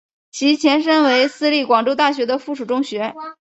[0.31, 3.13] 其前身为私立广州大学的附属中学。